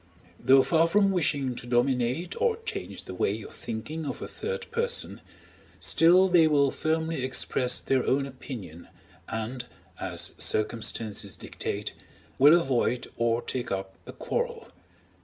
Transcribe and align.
Though 0.39 0.63
far 0.63 0.87
from 0.87 1.11
wishing 1.11 1.53
to 1.53 1.67
dominate 1.67 2.33
or 2.41 2.57
change 2.65 3.03
the 3.03 3.13
way 3.13 3.39
of 3.43 3.53
thinking 3.53 4.07
of 4.07 4.19
a 4.19 4.27
third 4.27 4.65
person, 4.71 5.21
still 5.79 6.27
they 6.27 6.47
will 6.47 6.71
firmly 6.71 7.23
express 7.23 7.79
their 7.79 8.03
own 8.07 8.25
opinion, 8.25 8.87
and, 9.29 9.63
as 9.99 10.33
circumstances 10.39 11.37
dictate, 11.37 11.93
will 12.39 12.59
avoid 12.59 13.09
or 13.15 13.43
take 13.43 13.67
tip 13.69 13.93
a 14.07 14.11
quarrel. 14.11 14.69